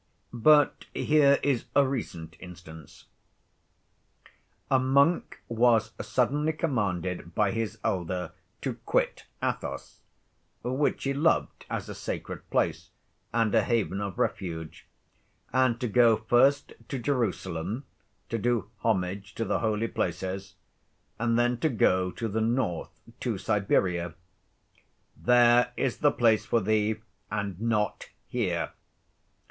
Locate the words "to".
8.63-8.77, 15.79-15.87, 16.89-16.97, 18.29-18.39, 19.35-19.45, 21.59-21.69, 22.09-22.27, 23.19-23.37